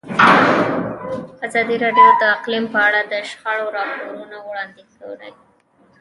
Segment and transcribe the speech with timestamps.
[1.47, 5.31] ازادي راډیو د اقلیم په اړه د شخړو راپورونه وړاندې کړي.